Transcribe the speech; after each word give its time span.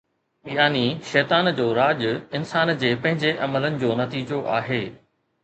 يعني 0.51 0.85
شيطان 1.11 1.49
جو 1.59 1.67
راڄ 1.79 2.01
انسان 2.39 2.73
جي 2.85 2.91
پنهنجي 3.05 3.33
عملن 3.49 3.79
جو 3.85 3.93
نتيجو 4.03 4.43
آهي 4.57 4.83